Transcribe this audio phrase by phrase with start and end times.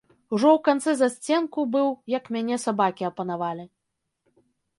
[0.35, 3.65] Ужо ў канцы засценку быў, як мяне сабакі апанавалі.